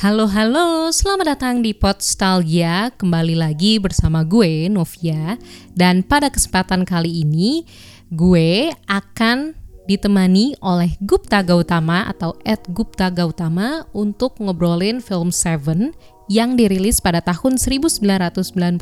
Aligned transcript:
Halo 0.00 0.24
halo, 0.32 0.88
selamat 0.88 1.36
datang 1.36 1.60
di 1.60 1.76
Podstalgia. 1.76 2.88
Kembali 2.96 3.36
lagi 3.36 3.76
bersama 3.76 4.24
gue 4.24 4.64
Novia 4.72 5.36
dan 5.76 6.00
pada 6.00 6.32
kesempatan 6.32 6.88
kali 6.88 7.20
ini 7.20 7.68
gue 8.08 8.72
akan 8.88 9.52
ditemani 9.84 10.56
oleh 10.64 10.96
Gupta 11.04 11.44
Gautama 11.44 12.08
atau 12.08 12.32
Ed 12.48 12.64
Gupta 12.72 13.12
Gautama 13.12 13.84
untuk 13.92 14.40
ngobrolin 14.40 15.04
film 15.04 15.28
Seven 15.28 15.92
yang 16.32 16.56
dirilis 16.56 17.02
pada 17.02 17.20
tahun 17.20 17.60
1995 17.60 18.80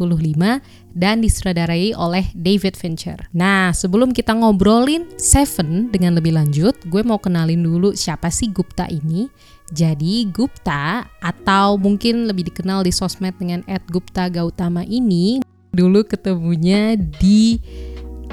dan 0.95 1.16
disutradarai 1.19 1.98
oleh 1.98 2.30
David 2.37 2.79
Fincher. 2.79 3.16
Nah, 3.35 3.75
sebelum 3.75 4.14
kita 4.14 4.39
ngobrolin 4.39 5.09
Seven 5.19 5.91
dengan 5.91 6.14
lebih 6.14 6.37
lanjut, 6.39 6.79
gue 6.87 7.03
mau 7.03 7.19
kenalin 7.19 7.59
dulu 7.59 7.96
siapa 7.98 8.30
sih 8.30 8.55
Gupta 8.55 8.87
ini. 8.87 9.27
Jadi 9.69 10.29
Gupta 10.32 11.05
atau 11.21 11.77
mungkin 11.77 12.25
lebih 12.25 12.48
dikenal 12.48 12.85
di 12.85 12.93
sosmed 12.93 13.36
dengan 13.36 13.61
Gupta 13.93 14.32
Gautama 14.32 14.85
ini 14.89 15.45
dulu 15.68 16.00
ketemunya 16.09 16.96
di 16.96 17.61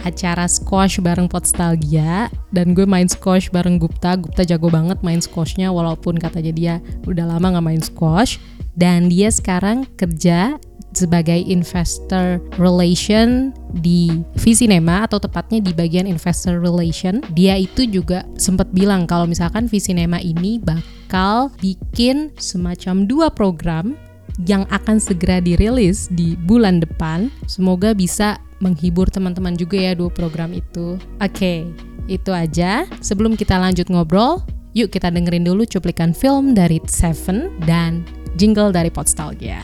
acara 0.03 0.45
squash 0.45 1.01
bareng 1.01 1.25
Podstalgia 1.25 2.29
dan 2.53 2.77
gue 2.77 2.85
main 2.87 3.09
squash 3.09 3.51
bareng 3.51 3.81
Gupta. 3.81 4.15
Gupta 4.15 4.47
jago 4.47 4.71
banget 4.71 5.01
main 5.03 5.19
squashnya 5.19 5.73
walaupun 5.73 6.15
katanya 6.21 6.53
dia 6.55 6.75
udah 7.09 7.25
lama 7.27 7.57
nggak 7.57 7.65
main 7.65 7.83
squash 7.83 8.39
dan 8.77 9.11
dia 9.11 9.27
sekarang 9.31 9.83
kerja 9.99 10.55
sebagai 10.95 11.35
investor 11.35 12.39
relation 12.55 13.51
di 13.83 14.23
Visinema 14.39 15.03
atau 15.03 15.19
tepatnya 15.19 15.59
di 15.59 15.75
bagian 15.75 16.07
investor 16.07 16.63
relation. 16.63 17.19
Dia 17.35 17.59
itu 17.59 17.83
juga 17.83 18.23
sempat 18.39 18.71
bilang 18.71 19.03
kalau 19.03 19.27
misalkan 19.27 19.67
Visinema 19.67 20.23
ini 20.23 20.55
bakal 20.63 20.94
bikin 21.61 22.33
semacam 22.37 23.05
dua 23.05 23.27
program 23.31 23.95
yang 24.43 24.67
akan 24.67 24.99
segera 24.99 25.39
dirilis 25.39 26.11
di 26.11 26.35
bulan 26.35 26.83
depan. 26.83 27.31
Semoga 27.47 27.95
bisa 27.95 28.35
menghibur 28.59 29.07
teman-teman 29.07 29.55
juga 29.55 29.79
ya 29.79 29.93
dua 29.95 30.11
program 30.11 30.51
itu. 30.51 30.99
Oke, 31.19 31.31
okay, 31.31 31.59
itu 32.11 32.31
aja. 32.35 32.83
Sebelum 32.99 33.39
kita 33.39 33.55
lanjut 33.55 33.87
ngobrol, 33.87 34.43
yuk 34.75 34.91
kita 34.91 35.07
dengerin 35.11 35.47
dulu 35.47 35.63
cuplikan 35.63 36.11
film 36.11 36.51
dari 36.51 36.83
Seven 36.87 37.51
dan 37.63 38.03
jingle 38.35 38.75
dari 38.75 38.91
Podstalgia. 38.91 39.63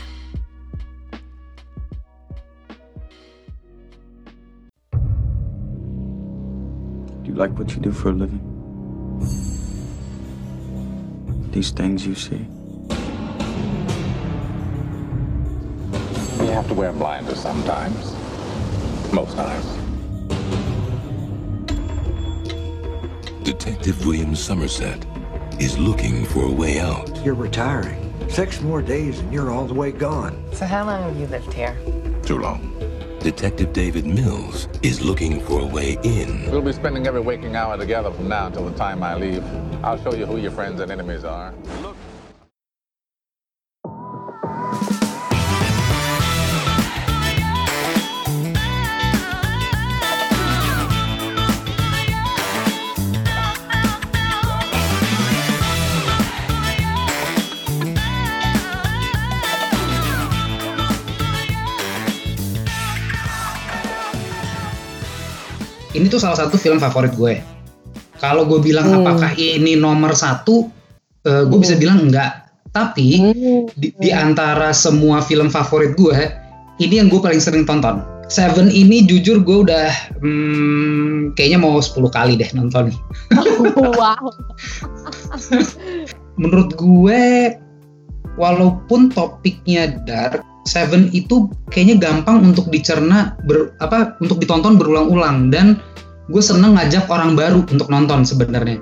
Do 7.22 7.30
you 7.30 7.36
like 7.38 7.54
what 7.56 7.70
you 7.72 7.80
do 7.80 7.92
for 7.92 8.10
a 8.10 8.16
living? 8.16 8.51
These 11.52 11.70
things 11.72 12.06
you 12.06 12.14
see? 12.14 12.46
You 16.38 16.50
have 16.50 16.66
to 16.68 16.74
wear 16.74 16.92
blinders 16.92 17.40
sometimes. 17.40 18.14
Most 19.12 19.36
times. 19.36 19.66
Detective 23.44 24.06
William 24.06 24.34
Somerset 24.34 25.04
is 25.60 25.76
looking 25.78 26.24
for 26.24 26.46
a 26.46 26.50
way 26.50 26.80
out. 26.80 27.22
You're 27.22 27.34
retiring. 27.34 28.14
Six 28.30 28.62
more 28.62 28.80
days 28.80 29.18
and 29.18 29.30
you're 29.30 29.50
all 29.50 29.66
the 29.66 29.74
way 29.74 29.92
gone. 29.92 30.42
So 30.54 30.64
how 30.64 30.86
long 30.86 31.02
have 31.02 31.18
you 31.18 31.26
lived 31.26 31.52
here? 31.52 31.76
Too 32.24 32.38
long. 32.38 32.72
Detective 33.22 33.72
David 33.72 34.04
Mills 34.04 34.66
is 34.82 35.00
looking 35.00 35.40
for 35.40 35.60
a 35.60 35.64
way 35.64 35.96
in. 36.02 36.50
We'll 36.50 36.60
be 36.60 36.72
spending 36.72 37.06
every 37.06 37.20
waking 37.20 37.54
hour 37.54 37.78
together 37.78 38.10
from 38.10 38.26
now 38.28 38.48
until 38.48 38.68
the 38.68 38.76
time 38.76 39.00
I 39.04 39.14
leave. 39.14 39.44
I'll 39.84 40.02
show 40.02 40.12
you 40.12 40.26
who 40.26 40.38
your 40.38 40.50
friends 40.50 40.80
and 40.80 40.90
enemies 40.90 41.22
are. 41.22 41.54
Look. 41.82 41.96
Ini 65.92 66.08
tuh 66.08 66.20
salah 66.20 66.36
satu 66.36 66.56
film 66.56 66.80
favorit 66.80 67.12
gue. 67.16 67.40
Kalau 68.20 68.46
gue 68.46 68.62
bilang 68.62 68.88
hmm. 68.88 68.98
apakah 69.02 69.32
ini 69.36 69.74
nomor 69.76 70.14
satu, 70.14 70.70
uh, 71.26 71.44
gue 71.44 71.58
hmm. 71.58 71.64
bisa 71.64 71.74
bilang 71.76 72.08
enggak. 72.08 72.48
Tapi 72.72 73.20
hmm. 73.20 73.62
di, 73.76 73.92
di 74.00 74.10
antara 74.14 74.72
semua 74.72 75.20
film 75.20 75.52
favorit 75.52 75.92
gue, 75.98 76.16
ini 76.80 77.02
yang 77.02 77.12
gue 77.12 77.20
paling 77.20 77.42
sering 77.42 77.68
tonton. 77.68 78.00
Seven 78.32 78.72
ini 78.72 79.04
jujur 79.04 79.44
gue 79.44 79.68
udah 79.68 79.92
hmm, 80.24 81.36
kayaknya 81.36 81.60
mau 81.60 81.76
10 81.76 82.00
kali 82.08 82.40
deh 82.40 82.48
nonton. 82.56 82.88
wow. 84.00 84.24
Menurut 86.40 86.72
gue, 86.72 87.22
walaupun 88.40 89.12
topiknya 89.12 90.00
dark, 90.08 90.40
Seven 90.62 91.10
itu 91.10 91.50
kayaknya 91.74 91.98
gampang 91.98 92.38
untuk 92.42 92.70
dicerna 92.70 93.34
ber, 93.50 93.74
apa 93.82 94.14
untuk 94.22 94.38
ditonton 94.38 94.78
berulang-ulang 94.78 95.50
dan 95.50 95.82
gue 96.30 96.42
seneng 96.42 96.78
ngajak 96.78 97.10
orang 97.10 97.34
baru 97.34 97.66
untuk 97.66 97.90
nonton 97.90 98.22
sebenarnya. 98.22 98.78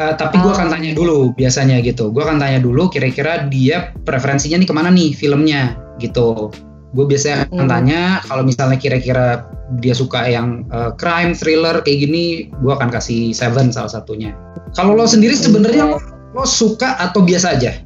Uh, 0.00 0.16
tapi 0.16 0.40
gue 0.40 0.50
akan 0.50 0.66
oh. 0.66 0.72
tanya 0.74 0.90
dulu 0.96 1.18
biasanya 1.36 1.78
gitu. 1.84 2.10
Gue 2.10 2.26
akan 2.26 2.42
tanya 2.42 2.58
dulu 2.58 2.90
kira-kira 2.90 3.46
dia 3.46 3.94
preferensinya 4.02 4.58
nih 4.58 4.68
ke 4.68 4.74
mana 4.74 4.90
nih 4.90 5.14
filmnya 5.14 5.78
gitu. 6.02 6.50
Gue 6.90 7.06
biasanya 7.06 7.46
akan 7.46 7.66
hmm. 7.68 7.70
tanya 7.70 8.00
kalau 8.26 8.42
misalnya 8.42 8.78
kira-kira 8.80 9.46
dia 9.78 9.94
suka 9.94 10.26
yang 10.26 10.66
uh, 10.74 10.90
crime, 10.98 11.38
thriller 11.38 11.78
kayak 11.86 12.10
gini, 12.10 12.50
gue 12.50 12.72
akan 12.74 12.90
kasih 12.90 13.30
Seven 13.30 13.70
salah 13.70 13.92
satunya. 13.92 14.34
Kalau 14.74 14.98
lo 14.98 15.06
sendiri 15.06 15.38
sebenarnya 15.38 15.94
lo, 15.94 15.98
lo 16.34 16.42
suka 16.42 16.98
atau 16.98 17.22
biasa 17.22 17.54
aja? 17.54 17.78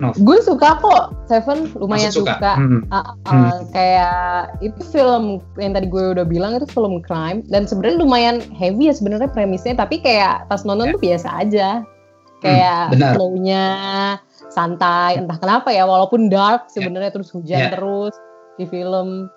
No. 0.00 0.16
Gue 0.16 0.40
suka 0.40 0.80
kok 0.80 1.12
Seven 1.28 1.72
lumayan 1.76 2.08
Masuk 2.08 2.24
suka. 2.24 2.34
suka. 2.40 2.52
Hmm. 2.56 2.80
Uh, 2.88 2.96
uh, 2.96 3.08
hmm. 3.28 3.58
Kayak 3.76 4.20
itu 4.64 4.80
film 4.88 5.24
yang 5.60 5.72
tadi 5.76 5.86
gue 5.92 6.04
udah 6.16 6.24
bilang 6.24 6.56
itu 6.56 6.68
film 6.72 7.04
crime 7.04 7.44
dan 7.52 7.68
sebenarnya 7.68 8.00
lumayan 8.00 8.36
heavy 8.56 8.88
ya 8.88 8.94
sebenarnya 8.96 9.28
premisnya 9.28 9.76
tapi 9.76 10.00
kayak 10.00 10.48
pas 10.48 10.64
nonton 10.64 10.90
yeah. 10.90 10.94
tuh 10.96 11.02
biasa 11.04 11.28
aja. 11.36 11.68
Kayak 12.40 12.96
hmm, 12.96 13.12
flow-nya 13.20 13.64
santai 14.48 15.20
entah 15.20 15.36
kenapa 15.36 15.68
ya 15.68 15.84
walaupun 15.84 16.32
dark 16.32 16.72
ya. 16.72 16.80
sebenarnya 16.80 17.12
yeah. 17.12 17.16
terus 17.20 17.28
hujan 17.36 17.60
yeah. 17.68 17.72
terus 17.76 18.14
di 18.56 18.64
film. 18.64 19.28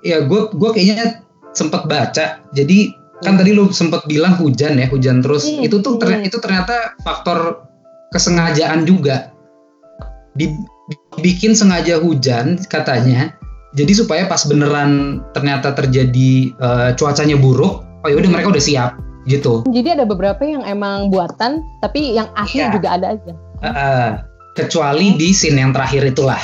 Ya 0.00 0.24
gue 0.24 0.40
gue 0.56 0.70
kayaknya 0.72 1.20
sempat 1.52 1.88
baca 1.88 2.40
jadi 2.52 2.78
kan 3.24 3.36
hmm. 3.36 3.40
tadi 3.40 3.50
lu 3.56 3.72
sempat 3.72 4.04
bilang 4.04 4.36
hujan 4.36 4.76
ya 4.76 4.88
hujan 4.92 5.24
terus 5.24 5.48
hmm. 5.48 5.64
itu 5.64 5.80
tuh 5.80 5.96
ternyata, 5.96 6.20
hmm. 6.20 6.28
itu 6.28 6.38
ternyata 6.40 6.76
faktor 7.00 7.64
kesengajaan 8.12 8.84
juga 8.84 9.35
dibikin 10.36 11.56
sengaja 11.56 11.98
hujan 11.98 12.60
katanya 12.68 13.34
jadi 13.76 13.92
supaya 13.92 14.22
pas 14.24 14.44
beneran 14.48 15.20
ternyata 15.36 15.76
terjadi 15.76 16.56
uh, 16.60 16.90
cuacanya 16.96 17.36
buruk 17.36 17.84
oh 18.04 18.08
yaudah 18.08 18.30
mereka 18.30 18.52
udah 18.52 18.64
siap 18.64 18.90
gitu 19.26 19.66
jadi 19.68 20.00
ada 20.00 20.04
beberapa 20.06 20.40
yang 20.46 20.62
emang 20.62 21.10
buatan 21.10 21.60
tapi 21.82 22.14
yang 22.14 22.30
asli 22.38 22.62
ya. 22.62 22.70
juga 22.70 22.88
ada 22.94 23.06
aja 23.18 23.32
uh, 23.34 23.68
uh, 23.68 24.08
kecuali 24.54 25.18
di 25.18 25.34
scene 25.34 25.58
yang 25.58 25.74
terakhir 25.74 26.06
itulah 26.06 26.40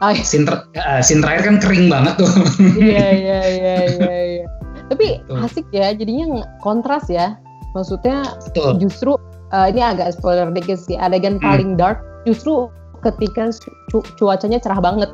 oh, 0.00 0.10
iya. 0.10 0.24
scene, 0.24 0.48
ter, 0.48 0.64
uh, 0.80 1.00
scene 1.04 1.20
terakhir 1.20 1.52
kan 1.52 1.56
kering 1.60 1.86
banget 1.92 2.16
tuh 2.18 2.32
iya 2.80 3.06
iya 3.22 3.40
iya 3.46 3.76
iya 3.86 4.14
ya. 4.40 4.46
tapi 4.88 5.20
Betul. 5.22 5.38
asik 5.46 5.66
ya 5.70 5.92
jadinya 5.92 6.42
kontras 6.64 7.06
ya 7.06 7.36
maksudnya 7.76 8.24
Betul. 8.50 8.80
justru 8.82 9.12
uh, 9.54 9.66
ini 9.70 9.84
agak 9.84 10.16
spoiler 10.16 10.50
dikit 10.50 10.80
sih 10.80 10.98
adegan 10.98 11.38
hmm. 11.38 11.44
paling 11.44 11.70
dark 11.76 12.00
justru 12.28 12.68
ketika 13.00 13.48
cu 13.88 14.04
cuacanya 14.20 14.60
cerah 14.60 14.80
banget. 14.80 15.10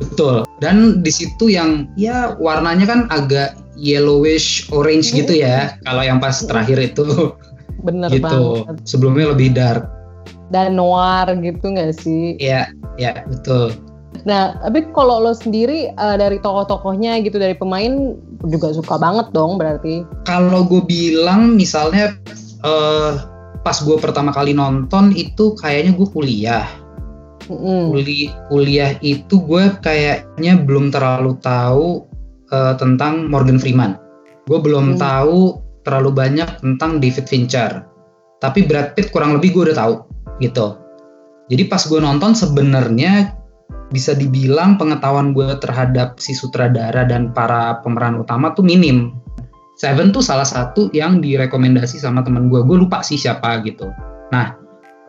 Betul. 0.00 0.42
Dan 0.58 1.04
di 1.04 1.12
situ 1.12 1.52
yang 1.52 1.86
ya 1.94 2.34
warnanya 2.40 2.86
kan 2.88 3.00
agak 3.12 3.54
yellowish 3.78 4.66
orange 4.74 5.12
hmm. 5.12 5.24
gitu 5.24 5.42
ya. 5.44 5.78
Kalau 5.86 6.02
yang 6.02 6.18
pas 6.18 6.42
terakhir 6.42 6.78
itu 6.80 7.06
bener 7.86 8.10
gitu. 8.10 8.24
banget. 8.66 8.76
Sebelumnya 8.86 9.34
lebih 9.34 9.54
dark. 9.54 9.86
Dan 10.52 10.76
noir 10.76 11.32
gitu 11.40 11.72
nggak 11.72 11.96
sih? 11.96 12.36
Iya, 12.36 12.68
ya 13.00 13.24
betul. 13.24 13.72
Nah, 14.28 14.60
tapi 14.60 14.84
kalau 14.92 15.24
lo 15.24 15.32
sendiri 15.32 15.88
uh, 15.96 16.20
dari 16.20 16.36
tokoh-tokohnya 16.36 17.24
gitu 17.24 17.40
dari 17.40 17.56
pemain 17.56 18.14
juga 18.44 18.76
suka 18.76 19.00
banget 19.00 19.32
dong 19.32 19.56
berarti? 19.56 20.04
Kalau 20.28 20.68
gue 20.68 20.84
bilang 20.84 21.56
misalnya 21.56 22.12
uh, 22.60 23.31
pas 23.62 23.78
gue 23.78 23.96
pertama 23.98 24.34
kali 24.34 24.52
nonton 24.54 25.14
itu 25.14 25.54
kayaknya 25.58 25.94
gue 25.94 26.08
kuliah. 26.10 26.66
Mm. 27.50 27.90
Kuli, 27.90 28.30
kuliah 28.50 28.94
itu 29.02 29.42
gue 29.42 29.74
kayaknya 29.82 30.62
belum 30.62 30.94
terlalu 30.94 31.38
tahu 31.42 32.06
uh, 32.54 32.74
tentang 32.78 33.26
Morgan 33.30 33.58
Freeman. 33.58 33.98
Gue 34.46 34.58
belum 34.62 34.94
mm. 34.94 34.98
tahu 34.98 35.58
terlalu 35.82 36.10
banyak 36.14 36.62
tentang 36.62 37.02
David 37.02 37.26
Fincher. 37.26 37.86
Tapi 38.42 38.66
Brad 38.66 38.98
Pitt 38.98 39.14
kurang 39.14 39.38
lebih 39.38 39.54
gue 39.54 39.70
udah 39.70 39.78
tahu 39.78 39.94
gitu. 40.42 40.78
Jadi 41.50 41.62
pas 41.70 41.82
gue 41.82 42.00
nonton 42.02 42.34
sebenarnya 42.34 43.38
bisa 43.92 44.16
dibilang 44.16 44.80
pengetahuan 44.80 45.36
gue 45.36 45.52
terhadap 45.60 46.16
si 46.18 46.32
sutradara 46.32 47.04
dan 47.04 47.30
para 47.30 47.78
pemeran 47.84 48.18
utama 48.18 48.50
tuh 48.56 48.66
minim. 48.66 49.21
Seven 49.82 50.14
tuh 50.14 50.22
salah 50.22 50.46
satu 50.46 50.94
yang 50.94 51.18
direkomendasi 51.18 51.98
sama 51.98 52.22
teman 52.22 52.46
gue. 52.46 52.62
Gue 52.62 52.86
lupa 52.86 53.02
sih 53.02 53.18
siapa 53.18 53.58
gitu. 53.66 53.90
Nah, 54.30 54.54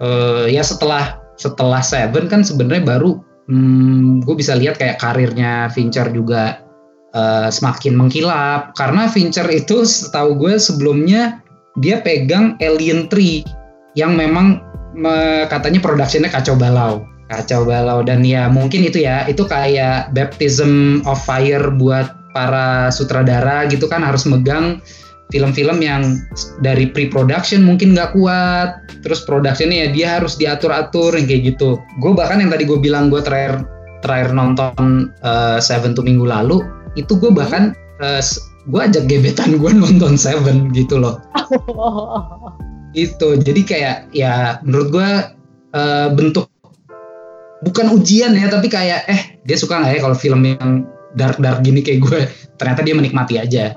uh, 0.01 0.49
ya 0.49 0.65
setelah 0.65 1.21
setelah 1.37 1.85
Seven 1.85 2.25
kan 2.25 2.41
sebenarnya 2.41 2.81
baru 2.81 3.21
hmm, 3.53 4.25
gue 4.25 4.33
bisa 4.33 4.57
lihat 4.57 4.81
kayak 4.81 4.97
karirnya 4.97 5.69
Fincher 5.69 6.09
juga 6.09 6.65
uh, 7.13 7.53
semakin 7.53 7.93
mengkilap 7.93 8.73
karena 8.73 9.05
Fincher 9.13 9.45
itu 9.53 9.85
setahu 9.85 10.41
gue 10.41 10.57
sebelumnya 10.57 11.37
dia 11.77 12.01
pegang 12.01 12.57
Alien 12.57 13.09
3 13.09 13.93
yang 13.93 14.17
memang 14.17 14.57
me, 14.97 15.45
katanya 15.53 15.81
productionnya 15.85 16.33
kacau 16.33 16.57
balau 16.57 17.05
kacau 17.29 17.65
balau 17.65 18.05
dan 18.05 18.21
ya 18.21 18.45
mungkin 18.49 18.85
itu 18.85 19.05
ya 19.05 19.25
itu 19.25 19.41
kayak 19.45 20.13
baptism 20.13 21.01
of 21.09 21.17
fire 21.21 21.73
buat 21.77 22.22
para 22.35 22.89
sutradara 22.89 23.69
gitu 23.69 23.85
kan 23.87 24.03
harus 24.03 24.25
megang 24.25 24.81
film-film 25.33 25.81
yang 25.81 26.21
dari 26.61 26.93
pre-production 26.93 27.65
mungkin 27.65 27.97
nggak 27.97 28.13
kuat. 28.13 28.85
Terus 29.01 29.25
productionnya 29.25 29.87
ya 29.87 29.89
dia 29.89 30.07
harus 30.21 30.37
diatur-atur 30.37 31.17
yang 31.17 31.25
kayak 31.25 31.55
gitu. 31.55 31.81
Gue 31.97 32.11
bahkan 32.13 32.37
yang 32.37 32.53
tadi 32.53 32.69
gue 32.69 32.77
bilang 32.77 33.09
gue 33.09 33.21
terakhir 33.23 33.65
terakhir 34.05 34.35
nonton 34.35 35.09
uh, 35.23 35.57
Seven 35.57 35.95
tuh 35.95 36.03
minggu 36.03 36.27
lalu 36.27 36.61
itu 36.99 37.17
gue 37.17 37.31
bahkan 37.33 37.73
uh, 38.03 38.19
eh, 38.19 38.23
gue 38.69 38.81
ajak 38.83 39.09
gebetan 39.09 39.57
gue 39.57 39.71
nonton 39.81 40.13
Seven 40.19 40.69
gitu 40.75 41.01
loh. 41.01 41.17
Itu 42.93 43.41
jadi 43.41 43.61
kayak 43.65 43.97
ya 44.13 44.61
menurut 44.61 44.87
gue 44.93 45.09
uh, 45.73 46.07
bentuk 46.13 46.45
bukan 47.65 47.95
ujian 47.95 48.37
ya 48.37 48.51
tapi 48.51 48.69
kayak 48.69 49.07
eh 49.09 49.41
dia 49.47 49.57
suka 49.57 49.81
nggak 49.81 49.97
ya 49.97 49.99
kalau 50.03 50.17
film 50.19 50.45
yang 50.45 50.85
dark 51.13 51.37
dark 51.41 51.61
gini 51.61 51.85
kayak 51.85 51.99
gue 52.01 52.19
ternyata 52.57 52.81
dia 52.85 52.95
menikmati 52.97 53.35
aja 53.37 53.73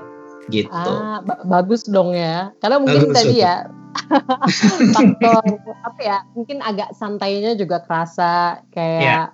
gitu. 0.47 0.71
Ah, 0.71 1.19
bagus 1.43 1.85
dong 1.87 2.15
ya. 2.15 2.55
Karena 2.63 2.79
mungkin 2.79 3.11
bagus, 3.11 3.17
tadi 3.19 3.35
betul. 3.35 3.45
ya 3.45 3.55
faktor 4.95 5.43
apa 5.83 6.01
ya, 6.01 6.17
mungkin 6.37 6.61
agak 6.61 6.93
santainya 6.93 7.57
juga 7.57 7.81
kerasa 7.81 8.61
kayak 8.71 9.01
yeah. 9.01 9.25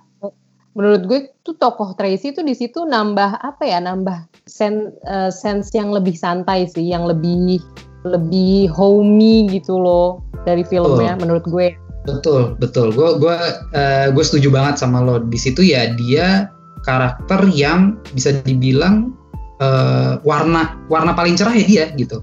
menurut 0.74 1.04
gue 1.06 1.20
tuh 1.46 1.54
tokoh 1.54 1.94
Tracy 1.94 2.32
itu 2.34 2.40
di 2.42 2.56
situ 2.56 2.82
nambah 2.82 3.44
apa 3.44 3.62
ya, 3.62 3.78
nambah 3.78 4.26
sen, 4.48 4.90
uh, 5.06 5.30
sense 5.30 5.70
yang 5.76 5.92
lebih 5.92 6.16
santai 6.16 6.66
sih, 6.66 6.82
yang 6.82 7.06
lebih 7.06 7.60
lebih 8.04 8.68
homey 8.68 9.48
gitu 9.48 9.80
loh 9.80 10.20
dari 10.44 10.64
filmnya 10.66 11.16
oh. 11.16 11.20
menurut 11.20 11.44
gue. 11.46 11.76
Betul, 12.04 12.56
betul. 12.60 12.92
Gue 12.92 13.16
gue 13.16 13.36
uh, 13.72 14.06
gue 14.12 14.24
setuju 14.24 14.52
banget 14.52 14.76
sama 14.76 15.00
lo. 15.00 15.24
Di 15.24 15.40
situ 15.40 15.64
ya 15.64 15.88
dia 15.96 16.52
karakter 16.84 17.48
yang 17.50 17.98
bisa 18.12 18.36
dibilang 18.44 19.16
uh, 19.58 20.20
warna 20.22 20.78
warna 20.92 21.16
paling 21.16 21.34
cerah 21.34 21.56
ya 21.56 21.64
dia 21.66 21.84
gitu. 21.96 22.22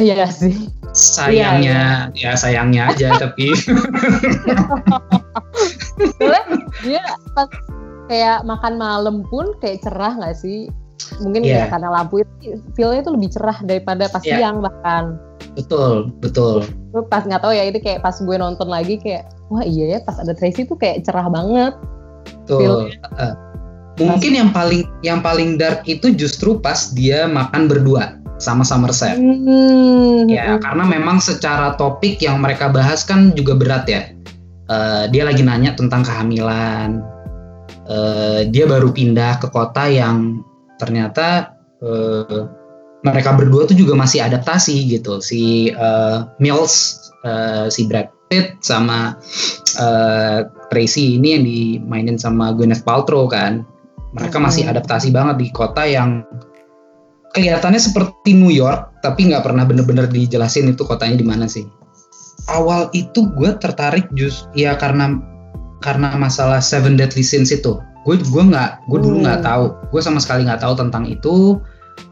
Iya 0.00 0.28
sih. 0.28 0.72
Sayangnya 0.92 2.12
iya, 2.12 2.12
iya. 2.16 2.32
ya 2.32 2.38
sayangnya 2.38 2.82
aja 2.92 3.08
tapi. 3.22 3.52
Soalnya 6.20 6.44
dia 6.84 7.04
pas 7.36 7.48
kayak 8.08 8.44
makan 8.44 8.76
malam 8.80 9.24
pun 9.28 9.56
kayak 9.60 9.84
cerah 9.84 10.16
nggak 10.16 10.36
sih? 10.36 10.68
Mungkin 11.20 11.44
yeah. 11.44 11.68
ya 11.68 11.72
karena 11.72 11.88
lampu 11.92 12.24
itu 12.24 12.56
feelnya 12.72 13.04
itu 13.04 13.12
lebih 13.12 13.30
cerah 13.32 13.58
daripada 13.64 14.08
pas 14.08 14.24
yeah. 14.24 14.40
siang 14.40 14.64
bahkan. 14.64 15.20
Betul, 15.52 16.08
betul. 16.24 16.64
Gue 16.92 17.04
pas 17.08 17.24
nggak 17.28 17.44
tahu 17.44 17.52
ya 17.52 17.68
itu 17.68 17.80
kayak 17.84 18.00
pas 18.00 18.16
gue 18.16 18.36
nonton 18.40 18.68
lagi 18.72 18.96
kayak 18.96 19.28
wah 19.52 19.64
iya 19.64 19.96
ya 19.96 19.98
pas 20.00 20.16
ada 20.16 20.32
Tracy 20.32 20.64
tuh 20.64 20.80
kayak 20.80 21.04
cerah 21.04 21.28
banget. 21.28 21.76
Betul. 22.48 22.92
Uh, 23.20 23.36
Mungkin 24.00 24.32
yang 24.32 24.50
paling 24.56 24.88
yang 25.04 25.20
paling 25.20 25.60
dark 25.60 25.84
itu 25.84 26.16
justru 26.16 26.56
pas 26.56 26.92
dia 26.96 27.28
makan 27.28 27.68
berdua 27.68 28.16
sama 28.40 28.64
Somerset. 28.64 29.20
Hmm. 29.20 30.26
Ya, 30.26 30.58
karena 30.58 30.82
memang 30.88 31.22
secara 31.22 31.78
topik 31.78 32.18
yang 32.18 32.42
mereka 32.42 32.72
bahas 32.72 33.04
kan 33.04 33.36
juga 33.36 33.54
berat 33.54 33.84
ya. 33.86 34.02
Uh, 34.66 35.04
dia 35.12 35.28
lagi 35.28 35.44
nanya 35.44 35.76
tentang 35.76 36.02
kehamilan. 36.02 37.04
Uh, 37.86 38.48
dia 38.48 38.64
baru 38.64 38.90
pindah 38.90 39.38
ke 39.38 39.46
kota 39.52 39.86
yang 39.86 40.40
ternyata 40.80 41.54
uh, 41.84 42.48
mereka 43.02 43.34
berdua 43.34 43.66
tuh 43.68 43.76
juga 43.78 43.94
masih 43.94 44.24
adaptasi 44.24 44.88
gitu. 44.90 45.22
Si 45.22 45.70
uh, 45.74 46.26
Mills, 46.40 46.98
uh, 47.22 47.68
si 47.68 47.86
Brad 47.86 48.08
Pitt 48.32 48.58
sama 48.64 49.14
uh, 49.78 50.38
Tracy 50.72 51.20
ini 51.20 51.28
yang 51.36 51.44
dimainin 51.44 52.16
sama 52.16 52.56
Gwyneth 52.56 52.86
Paltrow 52.86 53.28
kan 53.28 53.66
mereka 54.12 54.36
masih 54.36 54.68
adaptasi 54.68 55.08
banget 55.08 55.36
di 55.40 55.48
kota 55.52 55.88
yang 55.88 56.24
kelihatannya 57.32 57.80
seperti 57.80 58.36
New 58.36 58.52
York, 58.52 59.00
tapi 59.00 59.32
nggak 59.32 59.44
pernah 59.44 59.64
bener-bener 59.64 60.04
dijelasin 60.08 60.68
itu 60.68 60.84
kotanya 60.84 61.16
di 61.16 61.26
mana 61.26 61.48
sih. 61.48 61.64
Awal 62.52 62.92
itu 62.92 63.32
gue 63.38 63.56
tertarik 63.56 64.08
just 64.12 64.48
ya 64.52 64.76
karena 64.76 65.16
karena 65.80 66.14
masalah 66.20 66.60
Seven 66.60 67.00
Deadly 67.00 67.24
Sins 67.24 67.48
itu. 67.48 67.80
Gue 68.04 68.20
gue 68.20 68.42
nggak 68.42 68.84
gue 68.90 68.98
dulu 69.00 69.24
nggak 69.24 69.40
hmm. 69.40 69.48
tahu, 69.48 69.64
gue 69.88 70.00
sama 70.04 70.20
sekali 70.20 70.44
nggak 70.44 70.60
tahu 70.60 70.76
tentang 70.76 71.08
itu. 71.08 71.56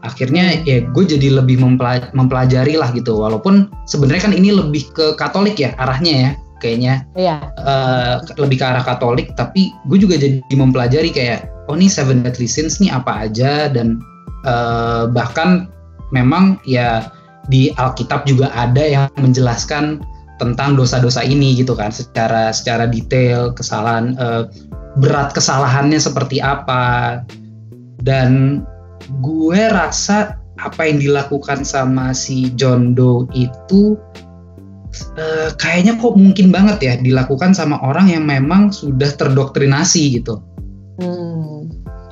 Akhirnya 0.01 0.61
ya 0.65 0.81
gue 0.81 1.03
jadi 1.05 1.41
lebih 1.41 1.61
mempelajari 2.15 2.79
lah 2.79 2.89
gitu. 2.95 3.21
Walaupun 3.21 3.69
sebenarnya 3.85 4.31
kan 4.31 4.33
ini 4.33 4.49
lebih 4.49 4.89
ke 4.93 5.13
Katolik 5.19 5.59
ya 5.61 5.77
arahnya 5.77 6.13
ya 6.15 6.31
kayaknya. 6.63 6.93
Iya. 7.13 7.35
Uh, 7.59 8.13
lebih 8.39 8.61
ke 8.61 8.65
arah 8.65 8.85
Katolik, 8.85 9.35
tapi 9.35 9.69
gue 9.89 9.97
juga 9.99 10.15
jadi 10.15 10.39
mempelajari 10.53 11.11
kayak 11.11 11.50
oh 11.67 11.75
ini 11.77 11.91
Seven 11.91 12.25
Deadly 12.25 12.49
Sins 12.49 12.79
nih 12.81 12.93
apa 12.93 13.27
aja? 13.29 13.69
Dan 13.69 14.01
uh, 14.47 15.09
bahkan 15.11 15.69
memang 16.15 16.57
ya 16.65 17.11
di 17.49 17.73
Alkitab 17.75 18.25
juga 18.29 18.53
ada 18.53 18.81
yang 18.81 19.09
menjelaskan 19.17 20.01
tentang 20.41 20.73
dosa-dosa 20.73 21.21
ini 21.21 21.53
gitu 21.57 21.77
kan. 21.77 21.93
Secara 21.93 22.49
secara 22.55 22.89
detail 22.89 23.53
kesalahan 23.53 24.17
uh, 24.17 24.49
berat 24.97 25.33
kesalahannya 25.37 26.01
seperti 26.01 26.41
apa. 26.41 27.21
Dan 28.01 28.63
gue 29.21 29.61
rasa 29.69 30.41
apa 30.61 30.85
yang 30.85 31.01
dilakukan 31.01 31.65
sama 31.65 32.13
si 32.13 32.53
John 32.53 32.93
Doe 32.93 33.25
itu 33.33 33.97
uh, 35.17 35.49
kayaknya 35.57 35.97
kok 35.97 36.13
mungkin 36.17 36.53
banget 36.53 36.77
ya 36.81 36.93
dilakukan 37.01 37.57
sama 37.57 37.81
orang 37.81 38.09
yang 38.13 38.25
memang 38.29 38.69
sudah 38.69 39.09
terdoktrinasi 39.17 40.21
gitu 40.21 40.41
hmm. 41.01 41.57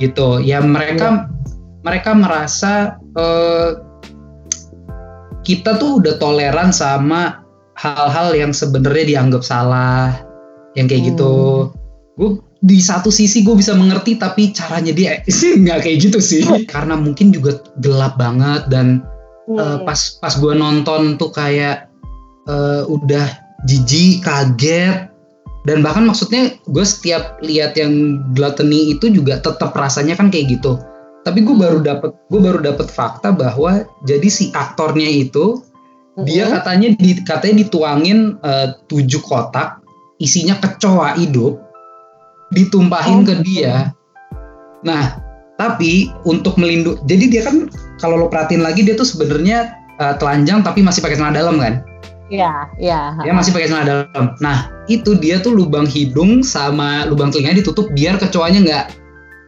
gitu 0.02 0.42
ya 0.42 0.60
mereka 0.66 1.08
ya. 1.08 1.26
mereka 1.86 2.12
merasa 2.18 2.98
uh, 3.16 3.86
kita 5.46 5.80
tuh 5.80 6.04
udah 6.04 6.20
toleran 6.20 6.74
sama 6.74 7.46
hal-hal 7.80 8.36
yang 8.36 8.52
sebenarnya 8.52 9.16
dianggap 9.16 9.42
salah 9.46 10.20
yang 10.76 10.90
kayak 10.90 11.16
gitu. 11.16 11.30
hmm. 11.30 11.72
gitu 11.72 11.80
gue 12.20 12.30
di 12.60 12.84
satu 12.84 13.08
sisi 13.08 13.48
gue 13.48 13.56
bisa 13.56 13.72
mengerti 13.72 14.20
tapi 14.20 14.52
caranya 14.52 14.92
dia 14.92 15.24
sih 15.32 15.56
nggak 15.64 15.88
kayak 15.88 15.98
gitu 16.04 16.20
sih 16.20 16.44
karena 16.68 17.00
mungkin 17.00 17.32
juga 17.32 17.64
gelap 17.80 18.20
banget 18.20 18.68
dan 18.68 19.08
hmm. 19.48 19.56
uh, 19.56 19.78
pas 19.88 20.20
pas 20.20 20.34
gue 20.36 20.54
nonton 20.54 21.16
tuh 21.16 21.32
kayak 21.32 21.88
uh, 22.52 22.84
udah 22.86 23.26
jijik 23.68 24.24
kaget 24.24 25.09
dan 25.68 25.84
bahkan 25.84 26.08
maksudnya 26.08 26.56
gue 26.72 26.86
setiap 26.86 27.40
lihat 27.44 27.76
yang 27.76 28.24
gluttony 28.32 28.96
itu 28.96 29.12
juga 29.12 29.44
tetap 29.44 29.76
rasanya 29.76 30.16
kan 30.16 30.32
kayak 30.32 30.60
gitu 30.60 30.80
tapi 31.28 31.44
gue 31.44 31.56
baru 31.56 31.84
dapet 31.84 32.16
gue 32.32 32.40
baru 32.40 32.60
dapet 32.64 32.88
fakta 32.88 33.36
bahwa 33.36 33.84
jadi 34.08 34.28
si 34.32 34.56
aktornya 34.56 35.08
itu 35.08 35.60
mm-hmm. 35.60 36.24
dia 36.24 36.48
katanya 36.48 36.90
di, 36.96 37.12
katanya 37.28 37.56
dituangin 37.68 38.40
uh, 38.40 38.80
tujuh 38.88 39.20
kotak 39.20 39.84
isinya 40.24 40.56
kecoa 40.64 41.20
hidup 41.20 41.60
ditumpahin 42.56 43.24
oh. 43.24 43.26
ke 43.28 43.36
dia 43.44 43.92
nah 44.88 45.20
tapi 45.60 46.08
untuk 46.24 46.56
melindungi 46.56 47.04
jadi 47.04 47.26
dia 47.28 47.42
kan 47.44 47.68
kalau 48.00 48.16
lo 48.16 48.32
perhatiin 48.32 48.64
lagi 48.64 48.88
dia 48.88 48.96
tuh 48.96 49.04
sebenarnya 49.04 49.76
uh, 50.00 50.16
telanjang 50.16 50.64
tapi 50.64 50.80
masih 50.80 51.04
pakai 51.04 51.20
celana 51.20 51.36
dalam 51.36 51.60
kan 51.60 51.84
Iya, 52.30 52.70
iya. 52.78 53.18
Dia 53.26 53.34
masih 53.34 53.50
pakai 53.50 53.74
celana 53.74 53.86
dalam. 53.90 54.38
Nah, 54.38 54.70
itu 54.86 55.18
dia 55.18 55.42
tuh 55.42 55.58
lubang 55.58 55.90
hidung 55.90 56.46
sama 56.46 57.10
lubang 57.10 57.34
telinganya 57.34 57.66
ditutup 57.66 57.90
biar 57.98 58.22
kecoanya 58.22 58.62
nggak 58.62 58.86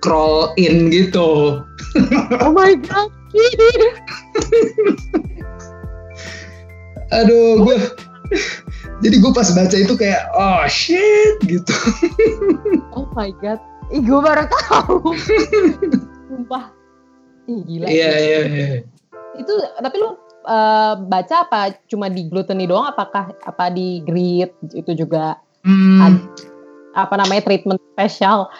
crawl 0.01 0.51
in 0.57 0.89
gitu. 0.89 1.61
Oh 2.41 2.51
my 2.51 2.73
god. 2.81 3.13
Aduh, 7.21 7.61
gue 7.67 7.77
jadi 9.03 9.15
gue 9.19 9.31
pas 9.35 9.47
baca 9.51 9.77
itu 9.77 9.93
kayak 9.99 10.31
oh 10.33 10.63
shit 10.65 11.37
gitu. 11.45 11.75
oh 12.97 13.05
my 13.13 13.29
god. 13.39 13.61
Ih, 13.91 14.01
gue 14.01 14.19
baru 14.23 14.47
tahu. 14.47 15.13
Sumpah. 16.31 16.71
Ih, 17.51 17.61
gila. 17.67 17.85
Iya, 17.91 18.11
iya, 18.15 18.39
iya. 18.47 18.67
Itu 19.35 19.53
tapi 19.83 19.95
lu 19.99 20.15
uh, 20.45 20.93
baca 20.97 21.35
apa 21.47 21.75
cuma 21.87 22.09
di 22.09 22.27
gluttony 22.27 22.65
doang? 22.65 22.89
Apakah 22.89 23.33
apa 23.45 23.69
di 23.69 24.01
grit 24.05 24.53
itu 24.73 24.91
juga 24.93 25.37
hmm. 25.65 26.31
apa 26.97 27.13
namanya 27.15 27.47
treatment 27.47 27.79
spesial 27.95 28.51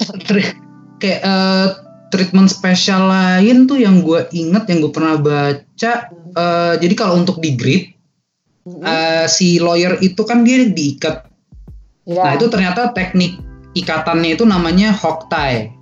kayak 1.00 1.20
uh, 1.24 1.66
treatment 2.12 2.50
spesial 2.52 3.08
lain 3.10 3.66
tuh 3.66 3.80
yang 3.80 4.04
gue 4.04 4.26
inget 4.34 4.68
yang 4.70 4.78
gue 4.84 4.92
pernah 4.92 5.18
baca 5.18 5.92
uh, 6.36 6.74
jadi 6.78 6.94
kalau 6.94 7.18
untuk 7.18 7.40
di 7.40 7.56
grid 7.56 7.84
uh, 8.84 9.26
si 9.26 9.58
lawyer 9.60 9.98
itu 10.00 10.22
kan 10.24 10.42
dia 10.44 10.66
diikat. 10.68 11.30
Yeah. 12.04 12.20
nah 12.20 12.32
itu 12.36 12.52
ternyata 12.52 12.92
teknik 12.92 13.40
ikatannya 13.72 14.36
itu 14.36 14.44
namanya 14.44 14.92
hog 14.92 15.24
tie 15.32 15.72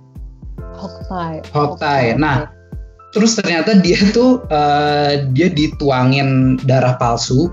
hog 1.51 1.75
tie 1.83 2.15
nah 2.15 2.47
terus 3.13 3.37
ternyata 3.37 3.77
dia 3.77 3.97
tuh 4.11 4.41
uh, 4.49 5.29
dia 5.31 5.47
dituangin 5.53 6.59
darah 6.65 6.97
palsu 6.97 7.47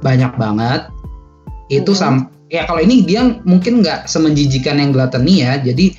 banyak 0.00 0.32
banget. 0.38 0.88
Itu 1.68 1.92
mm 1.92 1.98
-hmm. 1.98 2.26
sam 2.26 2.32
ya 2.52 2.68
kalau 2.68 2.80
ini 2.84 3.02
dia 3.02 3.40
mungkin 3.42 3.80
nggak 3.80 4.06
semenjijikan 4.06 4.76
yang 4.76 4.92
gluttony 4.92 5.40
ya 5.40 5.56
jadi 5.56 5.96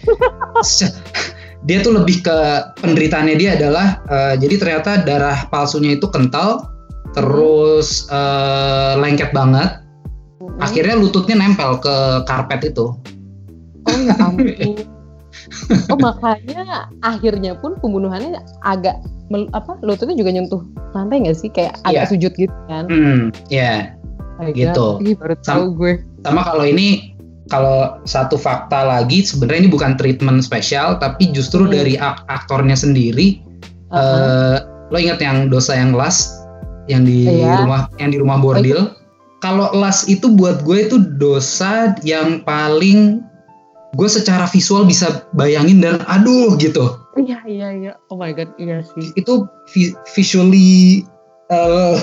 dia 1.68 1.78
tuh 1.82 1.98
lebih 1.98 2.22
ke 2.22 2.38
penderitaannya 2.78 3.36
dia 3.40 3.58
adalah 3.58 4.00
uh, 4.12 4.36
jadi 4.38 4.56
ternyata 4.62 5.02
darah 5.02 5.50
palsunya 5.50 5.98
itu 5.98 6.06
kental 6.12 6.70
terus 7.14 8.10
uh, 8.10 8.98
lengket 8.98 9.32
banget. 9.32 9.80
Akhirnya 10.60 11.00
lututnya 11.00 11.40
nempel 11.40 11.80
ke 11.80 12.26
karpet 12.28 12.74
itu. 12.74 12.94
Oh 13.84 13.98
ya 14.04 14.14
ampun 14.26 14.94
oh 15.92 16.00
makanya 16.00 16.88
akhirnya 17.04 17.58
pun 17.60 17.76
pembunuhannya 17.80 18.40
agak 18.64 19.00
apa 19.34 19.80
lututnya 19.82 20.14
juga 20.14 20.32
nyentuh 20.36 20.62
lantai 20.94 21.26
nggak 21.26 21.38
sih 21.38 21.50
kayak 21.50 21.74
agak 21.88 22.06
yeah. 22.06 22.10
sujud 22.10 22.32
gitu 22.38 22.56
kan 22.70 22.86
hmm 22.86 23.22
ya 23.50 23.92
yeah. 24.40 24.54
gitu 24.54 25.02
Ih, 25.02 25.18
baru 25.18 25.36
tahu 25.42 25.64
sama, 25.74 25.78
gue 25.80 25.94
sama 26.22 26.42
kalau 26.46 26.66
ini 26.68 27.18
kalau 27.52 28.00
satu 28.08 28.38
fakta 28.38 28.86
lagi 28.86 29.26
sebenarnya 29.26 29.68
ini 29.68 29.72
bukan 29.72 29.98
treatment 29.98 30.46
spesial 30.46 31.02
tapi 31.02 31.34
justru 31.34 31.66
hmm. 31.66 31.72
dari 31.74 31.94
ak 31.98 32.24
aktornya 32.30 32.78
sendiri 32.78 33.42
uh 33.90 33.98
-huh. 33.98 34.58
uh, 34.64 34.90
lo 34.94 34.98
ingat 35.02 35.20
yang 35.24 35.50
dosa 35.50 35.74
yang 35.74 35.96
las 35.98 36.30
yang 36.92 37.08
di 37.08 37.26
yeah. 37.26 37.64
rumah 37.64 37.90
yang 37.98 38.12
di 38.12 38.20
rumah 38.20 38.38
bordil 38.38 38.80
oh, 38.86 38.90
kalau 39.44 39.72
las 39.76 40.08
itu 40.08 40.32
buat 40.32 40.64
gue 40.64 40.88
itu 40.88 40.98
dosa 41.20 41.96
yang 42.08 42.44
paling 42.48 43.24
gue 43.94 44.10
secara 44.10 44.50
visual 44.50 44.90
bisa 44.90 45.30
bayangin 45.38 45.82
dan 45.82 46.02
aduh 46.10 46.58
gitu 46.58 46.98
iya 47.18 47.40
iya 47.46 47.68
iya 47.74 47.94
oh 48.10 48.18
my 48.18 48.34
god 48.34 48.50
iya 48.58 48.82
sih 48.82 49.14
itu 49.14 49.46
vi 49.70 49.94
visually 50.18 51.06
uh, 51.54 51.98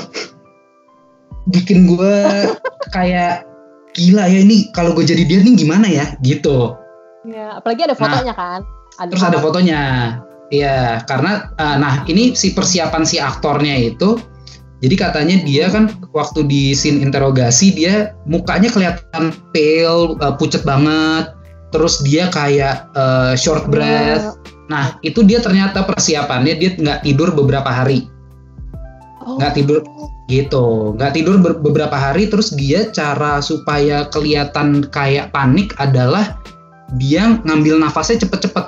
bikin 1.50 1.90
gue 1.90 2.14
kayak 2.96 3.50
gila 3.94 4.24
ya 4.30 4.38
ini 4.42 4.70
kalau 4.70 4.94
gue 4.94 5.02
jadi 5.02 5.26
dia 5.26 5.42
nih 5.42 5.54
gimana 5.58 5.86
ya 5.90 6.14
gitu. 6.22 6.78
Ya, 7.26 7.58
apalagi 7.58 7.84
ada 7.84 7.96
fotonya 7.98 8.32
nah, 8.32 8.38
kan. 8.38 8.60
Ada 8.96 9.10
terus 9.12 9.24
ada 9.26 9.38
fotonya. 9.42 9.80
Iya, 10.50 11.06
karena 11.06 11.54
uh, 11.62 11.76
nah 11.78 12.02
ini 12.10 12.34
si 12.34 12.50
persiapan 12.50 13.06
si 13.06 13.22
aktornya 13.22 13.78
itu 13.78 14.18
jadi 14.82 14.94
katanya 14.98 15.36
dia 15.46 15.70
kan 15.70 15.94
waktu 16.10 16.42
di 16.48 16.74
scene 16.74 17.04
interogasi 17.04 17.70
dia 17.70 18.16
mukanya 18.26 18.72
kelihatan 18.72 19.30
pale, 19.54 20.18
uh, 20.18 20.34
pucet 20.34 20.66
banget. 20.66 21.30
Terus 21.70 22.02
dia 22.02 22.26
kayak 22.30 22.90
uh, 22.98 23.34
short 23.38 23.70
breath. 23.70 24.34
Yeah. 24.34 24.68
Nah, 24.70 24.84
itu 25.02 25.26
dia 25.26 25.42
ternyata 25.42 25.86
persiapannya 25.86 26.54
dia 26.58 26.70
nggak 26.78 27.06
tidur 27.06 27.34
beberapa 27.34 27.70
hari. 27.70 28.06
Nggak 29.22 29.52
oh. 29.52 29.56
tidur 29.56 29.78
gitu 30.30 30.94
nggak 30.94 31.12
tidur 31.18 31.42
beberapa 31.42 31.98
hari 31.98 32.30
terus 32.30 32.54
dia 32.54 32.86
cara 32.94 33.42
supaya 33.42 34.06
kelihatan 34.14 34.86
kayak 34.94 35.34
panik 35.34 35.74
adalah 35.82 36.38
dia 36.96 37.42
ngambil 37.42 37.82
nafasnya 37.82 38.22
cepet-cepet 38.22 38.66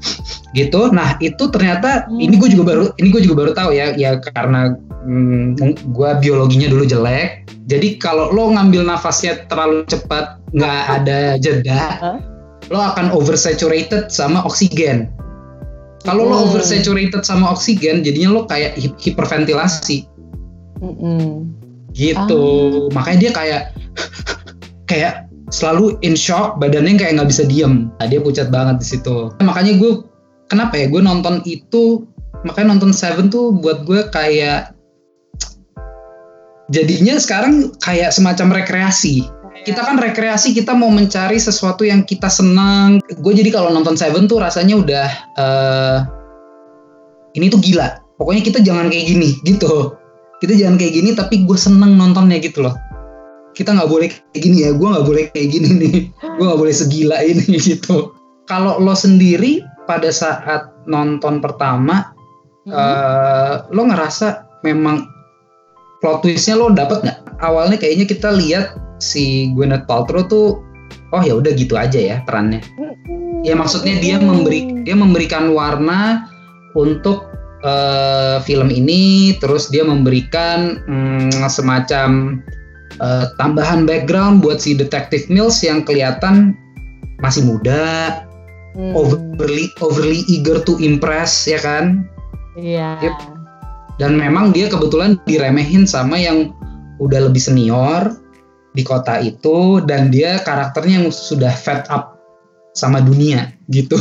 gitu 0.58 0.88
nah 0.96 1.20
itu 1.20 1.44
ternyata 1.52 2.08
hmm. 2.08 2.24
ini 2.24 2.34
gue 2.40 2.48
juga 2.56 2.64
baru 2.72 2.84
ini 2.96 3.08
gue 3.12 3.22
juga 3.28 3.44
baru 3.44 3.50
tahu 3.52 3.70
ya 3.76 3.92
ya 4.00 4.16
karena 4.32 4.72
hmm, 5.04 5.60
gue 5.92 6.10
biologinya 6.24 6.72
dulu 6.72 6.88
jelek 6.88 7.44
jadi 7.68 8.00
kalau 8.00 8.32
lo 8.32 8.48
ngambil 8.56 8.88
nafasnya 8.88 9.44
terlalu 9.52 9.84
cepat 9.84 10.40
nggak 10.56 10.82
ada 10.88 11.36
jeda 11.36 11.80
huh? 12.00 12.18
Lo 12.72 12.80
akan 12.80 13.12
oversaturated 13.12 14.08
sama 14.08 14.44
oksigen 14.44 15.10
kalau 16.04 16.28
hmm. 16.28 16.32
lo 16.32 16.36
oversaturated 16.48 17.24
sama 17.24 17.52
oksigen 17.52 18.04
jadinya 18.04 18.40
lo 18.40 18.42
kayak 18.44 18.76
hiperventilasi 19.00 20.04
Mm-mm. 20.80 21.48
gitu 21.96 22.44
ah. 22.88 22.92
makanya 22.92 23.18
dia 23.28 23.30
kayak 23.32 23.62
kayak 24.90 25.12
selalu 25.52 25.96
in 26.00 26.16
shock 26.16 26.56
badannya 26.60 26.96
kayak 26.96 27.20
nggak 27.20 27.30
bisa 27.30 27.44
diem 27.44 27.92
nah, 28.00 28.06
dia 28.08 28.20
pucat 28.20 28.48
banget 28.48 28.80
di 28.80 28.86
situ 28.96 29.32
makanya 29.44 29.76
gue 29.76 30.04
kenapa 30.48 30.76
ya 30.76 30.86
gue 30.88 31.02
nonton 31.04 31.44
itu 31.44 32.04
makanya 32.44 32.76
nonton 32.76 32.92
Seven 32.92 33.32
tuh 33.32 33.56
buat 33.56 33.88
gue 33.88 34.08
kayak 34.12 34.76
jadinya 36.72 37.20
sekarang 37.20 37.72
kayak 37.80 38.12
semacam 38.12 38.60
rekreasi 38.60 39.28
kita 39.64 39.80
kan 39.80 39.96
rekreasi 39.96 40.52
kita 40.52 40.76
mau 40.76 40.92
mencari 40.92 41.40
sesuatu 41.40 41.82
yang 41.82 42.04
kita 42.04 42.28
senang. 42.28 43.00
Gue 43.24 43.32
jadi 43.32 43.48
kalau 43.48 43.72
nonton 43.72 43.96
Seven 43.96 44.28
tuh 44.28 44.38
rasanya 44.44 44.76
udah 44.76 45.08
uh, 45.40 45.98
ini 47.34 47.48
tuh 47.48 47.58
gila. 47.58 48.04
Pokoknya 48.20 48.44
kita 48.44 48.60
jangan 48.60 48.92
kayak 48.92 49.08
gini 49.08 49.40
gitu. 49.42 49.96
Kita 50.38 50.52
jangan 50.54 50.76
kayak 50.76 50.92
gini 50.92 51.10
tapi 51.16 51.48
gue 51.48 51.58
seneng 51.58 51.96
nontonnya 51.96 52.38
gitu 52.38 52.62
loh. 52.68 52.76
Kita 53.56 53.72
nggak 53.72 53.90
boleh 53.90 54.08
kayak 54.12 54.40
gini 54.44 54.56
ya 54.68 54.70
gue 54.76 54.86
nggak 54.86 55.06
boleh 55.08 55.22
kayak 55.32 55.48
gini 55.48 55.68
nih. 55.80 55.96
Gue 56.20 56.44
nggak 56.44 56.60
boleh 56.60 56.74
segila 56.76 57.16
ini 57.24 57.56
gitu. 57.72 58.12
Kalau 58.44 58.76
lo 58.76 58.92
sendiri 58.92 59.64
pada 59.88 60.12
saat 60.12 60.68
nonton 60.84 61.40
pertama 61.40 62.12
hmm. 62.68 62.72
uh, 62.72 63.54
lo 63.72 63.88
ngerasa 63.88 64.60
memang 64.60 65.08
plot 66.04 66.20
twistnya 66.20 66.60
lo 66.60 66.68
dapet 66.68 67.00
nggak? 67.00 67.18
Awalnya 67.40 67.80
kayaknya 67.80 68.04
kita 68.04 68.28
lihat 68.30 68.83
si 69.04 69.52
Gwyneth 69.52 69.84
Paltrow 69.84 70.24
tuh 70.24 70.64
oh 71.12 71.22
ya 71.22 71.36
udah 71.36 71.52
gitu 71.52 71.76
aja 71.76 72.00
ya 72.00 72.16
perannya. 72.24 72.64
Ya 73.44 73.52
maksudnya 73.52 74.00
dia 74.00 74.16
memberi 74.16 74.82
dia 74.88 74.96
memberikan 74.96 75.52
warna 75.52 76.24
untuk 76.72 77.28
uh, 77.60 78.40
film 78.42 78.72
ini 78.72 79.36
terus 79.38 79.68
dia 79.68 79.84
memberikan 79.84 80.80
um, 80.88 81.30
semacam 81.46 82.40
uh, 83.04 83.28
tambahan 83.36 83.84
background 83.84 84.40
buat 84.40 84.64
si 84.64 84.72
detektif 84.72 85.28
Mills 85.28 85.60
yang 85.60 85.84
kelihatan 85.84 86.56
masih 87.20 87.44
muda 87.46 88.24
hmm. 88.74 88.96
overly 88.96 89.68
overly 89.84 90.24
eager 90.26 90.58
to 90.64 90.80
impress 90.80 91.44
ya 91.44 91.60
kan? 91.60 92.08
Iya. 92.54 92.98
Yeah. 93.02 93.16
dan 94.02 94.18
memang 94.18 94.50
dia 94.50 94.66
kebetulan 94.66 95.22
diremehin 95.22 95.86
sama 95.86 96.18
yang 96.18 96.50
udah 96.98 97.30
lebih 97.30 97.38
senior 97.38 98.10
di 98.74 98.82
kota 98.82 99.22
itu 99.22 99.78
dan 99.86 100.10
dia 100.10 100.42
karakternya 100.42 101.06
yang 101.06 101.08
sudah 101.14 101.54
fed 101.54 101.86
up 101.88 102.18
sama 102.74 102.98
dunia 102.98 103.54
gitu 103.70 103.94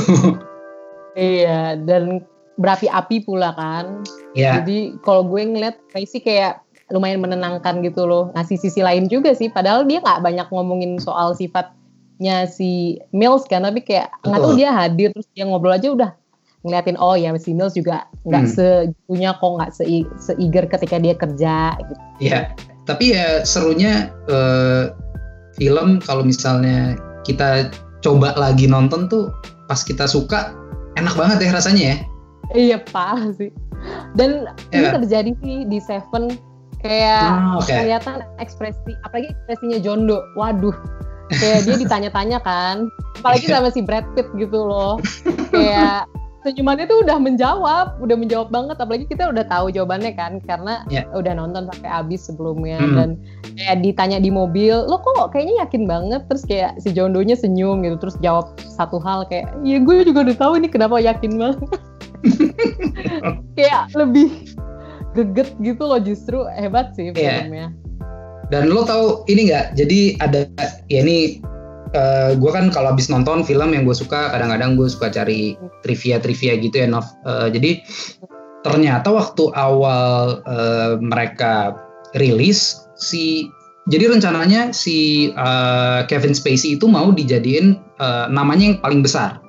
iya 1.18 1.78
dan 1.78 2.26
berapi-api 2.58 3.26
pula 3.26 3.54
kan. 3.58 4.06
Yeah. 4.38 4.62
Jadi 4.62 4.98
kalau 5.02 5.26
gue 5.26 5.42
ngeliat 5.42 5.78
Tracy 5.90 6.22
kayak 6.22 6.62
lumayan 6.94 7.22
menenangkan 7.24 7.82
gitu 7.82 8.06
loh. 8.06 8.30
Ngasih 8.38 8.58
sisi 8.62 8.82
lain 8.86 9.10
juga 9.10 9.34
sih. 9.34 9.50
Padahal 9.50 9.86
dia 9.90 10.02
nggak 10.04 10.22
banyak 10.22 10.48
ngomongin 10.54 11.02
soal 11.02 11.34
sifatnya 11.34 12.46
si 12.46 13.02
Mills 13.16 13.50
kan. 13.50 13.66
Tapi 13.66 13.82
kayak 13.82 14.14
nggak 14.26 14.42
tahu 14.42 14.54
dia 14.58 14.70
hadir 14.74 15.10
terus 15.14 15.30
dia 15.34 15.46
ngobrol 15.50 15.74
aja 15.74 15.90
udah 15.90 16.12
ngeliatin 16.64 16.96
oh 16.96 17.20
ya 17.20 17.36
si 17.36 17.52
Mills 17.52 17.76
juga 17.76 18.08
nggak 18.24 18.44
hmm. 18.48 18.54
segitunya 18.56 19.36
kok 19.36 19.52
nggak 19.60 19.72
se 19.76 19.84
seiger 20.16 20.66
ketika 20.70 20.96
dia 21.02 21.14
kerja 21.18 21.56
gitu. 21.76 21.94
Iya. 22.24 22.40
Tapi 22.84 23.16
ya 23.16 23.48
serunya 23.48 24.12
uh, 24.28 24.92
film 25.56 26.04
kalau 26.04 26.26
misalnya 26.26 27.00
kita 27.24 27.72
coba 28.04 28.36
lagi 28.36 28.68
nonton 28.68 29.08
tuh 29.08 29.32
pas 29.72 29.80
kita 29.80 30.04
suka 30.04 30.52
enak 31.00 31.16
banget 31.16 31.48
ya 31.48 31.52
rasanya 31.56 31.84
ya. 31.84 31.98
Iya 32.54 32.78
parah 32.92 33.32
sih. 33.40 33.50
Dan 34.16 34.48
yeah. 34.72 34.76
ini 34.76 34.88
terjadi 35.04 35.32
sih 35.40 35.56
di 35.68 35.80
Seven. 35.80 36.36
Kayak 36.84 37.32
oh, 37.40 37.64
okay. 37.64 37.80
kelihatan 37.80 38.28
ekspresi 38.44 38.92
apalagi 39.08 39.32
ekspresinya 39.32 39.80
Jondo. 39.80 40.20
Waduh. 40.36 40.76
Kayak 41.32 41.64
dia 41.64 41.76
ditanya-tanya 41.80 42.44
kan. 42.44 42.92
Apalagi 43.24 43.48
sama 43.54 43.72
si 43.72 43.80
Brad 43.80 44.04
Pitt 44.20 44.28
gitu 44.36 44.60
loh. 44.68 45.00
Kayak 45.56 46.12
senyumannya 46.44 46.86
tuh 46.86 47.02
udah 47.08 47.18
menjawab 47.18 47.88
udah 48.04 48.18
menjawab 48.20 48.52
banget 48.52 48.78
apalagi 48.78 49.06
kita 49.08 49.32
udah 49.32 49.48
tahu 49.48 49.72
jawabannya 49.72 50.12
kan 50.14 50.44
karena 50.44 50.84
yeah. 50.92 51.08
udah 51.16 51.34
nonton 51.34 51.66
sampai 51.72 51.90
habis 51.90 52.22
sebelumnya 52.28 52.78
hmm. 52.84 52.96
dan 52.96 53.10
kayak 53.56 53.80
ditanya 53.82 54.20
di 54.20 54.30
mobil 54.30 54.76
lo 54.76 55.00
kok 55.00 55.32
kayaknya 55.32 55.64
yakin 55.64 55.84
banget 55.88 56.22
terus 56.28 56.44
kayak 56.44 56.76
si 56.84 56.92
Jondonya 56.92 57.40
senyum 57.40 57.82
gitu 57.88 57.96
terus 57.98 58.16
jawab 58.20 58.54
satu 58.60 59.00
hal 59.00 59.24
kayak 59.32 59.48
iya 59.64 59.80
gue 59.80 60.04
juga 60.04 60.28
udah 60.28 60.38
tahu 60.38 60.54
ini 60.60 60.68
kenapa 60.68 61.00
yakin 61.00 61.40
banget 61.40 61.60
kayak 63.58 63.92
lebih 63.96 64.54
geget 65.14 65.50
gitu 65.62 65.84
loh 65.86 66.02
justru 66.02 66.44
hebat 66.58 66.92
sih 66.98 67.14
yeah. 67.14 67.46
filmnya. 67.46 67.68
Dan 68.52 68.70
lo 68.70 68.86
tahu 68.86 69.26
ini 69.32 69.50
nggak? 69.50 69.78
Jadi 69.78 70.20
ada 70.20 70.46
ya 70.92 71.02
ini 71.02 71.42
uh, 71.94 72.32
gue 72.36 72.52
kan 72.52 72.70
kalau 72.74 72.94
habis 72.94 73.08
nonton 73.08 73.46
film 73.46 73.72
yang 73.74 73.88
gue 73.88 73.96
suka 73.96 74.34
kadang-kadang 74.34 74.76
gue 74.76 74.90
suka 74.90 75.14
cari 75.14 75.58
trivia-trivia 75.86 76.60
gitu 76.60 76.76
ya 76.84 76.88
Nov. 76.90 77.08
Uh, 77.24 77.48
jadi 77.50 77.82
ternyata 78.66 79.14
waktu 79.14 79.50
awal 79.54 80.42
uh, 80.46 80.98
mereka 81.00 81.78
rilis 82.18 82.86
si 82.98 83.48
jadi 83.92 84.16
rencananya 84.16 84.72
si 84.72 85.30
uh, 85.36 86.08
Kevin 86.08 86.32
Spacey 86.32 86.80
itu 86.80 86.88
mau 86.88 87.12
dijadiin 87.12 87.76
uh, 88.00 88.32
namanya 88.32 88.64
yang 88.72 88.78
paling 88.80 89.04
besar. 89.04 89.44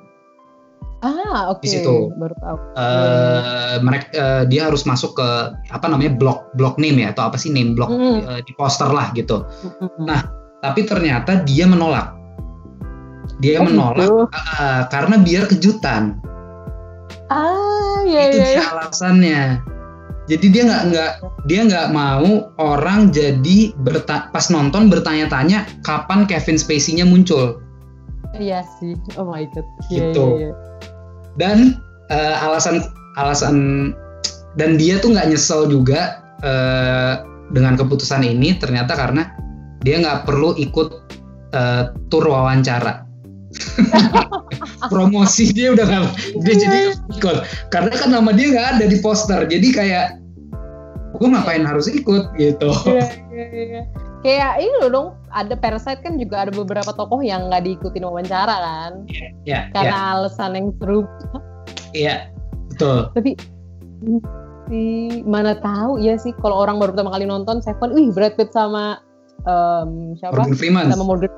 Ah, 1.05 1.53
oke. 1.53 1.61
Okay. 1.61 1.69
Di 1.69 1.69
situ. 1.79 1.95
Baru 2.17 2.35
tahu. 2.41 2.57
Uh, 2.75 3.75
mereka 3.85 4.07
uh, 4.17 4.43
dia 4.49 4.67
harus 4.67 4.83
masuk 4.83 5.15
ke 5.15 5.29
apa 5.71 5.85
namanya 5.87 6.17
block 6.17 6.51
block 6.57 6.75
name 6.81 7.05
ya 7.05 7.13
atau 7.13 7.29
apa 7.29 7.37
sih 7.37 7.53
name 7.53 7.77
block 7.77 7.93
mm. 7.93 8.19
uh, 8.25 8.41
di 8.43 8.51
poster 8.57 8.89
lah 8.89 9.13
gitu. 9.13 9.45
Mm. 9.79 10.03
Nah, 10.03 10.19
tapi 10.65 10.83
ternyata 10.83 11.45
dia 11.45 11.69
menolak. 11.69 12.24
Dia 13.43 13.59
oh, 13.59 13.67
menolak 13.67 14.07
gitu. 14.07 14.31
uh, 14.31 14.81
karena 14.87 15.15
biar 15.19 15.43
kejutan. 15.51 16.19
Ah, 17.27 17.99
iya 18.05 18.31
itu 18.31 18.37
iya. 18.39 18.45
Itu 18.45 18.61
iya. 18.61 18.63
alasannya. 18.71 19.41
Jadi 20.25 20.45
dia 20.49 20.63
nggak 20.65 20.83
nggak 20.89 21.11
dia 21.45 21.61
nggak 21.69 21.87
mau 21.93 22.49
orang 22.57 23.13
jadi 23.13 23.77
berta 23.85 24.33
pas 24.33 24.49
nonton 24.49 24.89
bertanya-tanya 24.89 25.69
kapan 25.85 26.25
Kevin 26.25 26.57
Spacey-nya 26.57 27.05
muncul. 27.05 27.61
Iya 28.33 28.65
sih. 28.81 28.97
Oh 29.21 29.29
my 29.29 29.45
god. 29.53 29.67
Iya, 29.93 30.11
gitu. 30.11 30.25
Yeah, 30.25 30.33
yeah, 30.33 30.51
yeah. 30.51 30.55
Dan 31.37 31.57
uh, 32.09 32.35
alasan 32.49 32.89
alasan 33.21 33.55
dan 34.57 34.81
dia 34.81 34.97
tuh 34.97 35.13
nggak 35.13 35.29
nyesel 35.29 35.69
juga 35.69 36.25
uh, 36.41 37.21
dengan 37.53 37.77
keputusan 37.77 38.25
ini 38.25 38.57
ternyata 38.57 38.97
karena 38.97 39.29
dia 39.85 40.01
nggak 40.01 40.25
perlu 40.25 40.57
ikut 40.57 40.89
uh, 41.53 41.93
tur 42.09 42.25
wawancara. 42.25 43.04
promosi 44.93 45.51
dia 45.51 45.73
udah 45.73 45.85
gak 45.85 46.05
dia 46.43 46.55
jadi 46.55 46.79
ikut. 47.17 47.37
Karena 47.71 47.91
kan 47.93 48.09
nama 48.11 48.31
dia 48.35 48.51
nggak 48.53 48.67
ada 48.77 48.85
di 48.85 48.97
poster. 48.99 49.47
Jadi 49.47 49.67
kayak 49.73 50.19
gue 51.15 51.27
ngapain 51.27 51.63
harus 51.63 51.87
ikut? 51.87 52.35
Gitu. 52.35 52.69
Iya, 52.89 53.07
iya, 53.31 53.45
iya. 53.51 53.81
kayak 54.25 54.51
ini 54.57 54.75
loh 54.81 54.89
dong 54.89 55.07
ada 55.29 55.53
Parasite 55.53 56.01
kan 56.01 56.17
juga 56.17 56.47
ada 56.47 56.51
beberapa 56.51 56.89
tokoh 56.89 57.21
yang 57.21 57.51
nggak 57.51 57.63
diikutin 57.67 58.03
wawancara 58.03 58.55
kan? 58.57 58.93
Yeah, 59.11 59.29
yeah, 59.45 59.61
karena 59.71 59.97
yeah. 59.97 60.13
alasan 60.17 60.51
yang 60.57 60.67
seru. 60.81 61.05
Iya 61.93 62.05
yeah, 62.05 62.19
betul. 62.73 62.97
Tapi 63.13 63.31
si 64.65 64.81
mana 65.29 65.53
tahu 65.61 66.01
ya 66.01 66.17
sih 66.17 66.33
kalau 66.41 66.57
orang 66.65 66.81
baru 66.81 66.97
pertama 66.97 67.13
kali 67.13 67.29
nonton 67.29 67.61
Seven 67.61 67.93
wih 67.93 68.09
Brad 68.09 68.33
Pitt 68.33 68.49
sama 68.49 68.97
um, 69.45 70.17
siapa? 70.17 70.33
Morgan 70.33 70.57
Freeman. 70.57 70.89
Sama 70.89 71.05
Morgan 71.05 71.31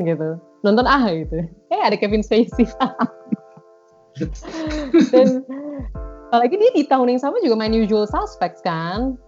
gitu 0.00 0.40
nonton 0.64 0.88
ah 0.88 1.04
gitu. 1.12 1.44
Eh 1.68 1.80
ada 1.84 1.96
Kevin 2.00 2.24
Spacey 2.24 2.64
dan 5.12 5.44
apalagi 6.30 6.54
dia 6.56 6.72
di 6.72 6.84
tahun 6.88 7.14
yang 7.14 7.20
sama 7.20 7.36
juga 7.44 7.60
main 7.60 7.76
Usual 7.76 8.08
Suspects 8.08 8.64
kan? 8.64 9.20